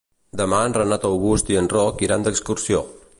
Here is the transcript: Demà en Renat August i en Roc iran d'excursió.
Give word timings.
Demà 0.39 0.61
en 0.69 0.75
Renat 0.77 1.05
August 1.09 1.53
i 1.55 1.59
en 1.61 1.71
Roc 1.75 2.05
iran 2.09 2.29
d'excursió. 2.29 2.83